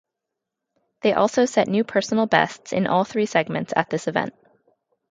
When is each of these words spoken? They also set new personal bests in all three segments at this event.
They 1.01 1.13
also 1.13 1.45
set 1.45 1.67
new 1.67 1.83
personal 1.83 2.25
bests 2.25 2.73
in 2.73 2.87
all 2.87 3.03
three 3.03 3.27
segments 3.27 3.71
at 3.75 3.91
this 3.91 4.07
event. 4.07 4.33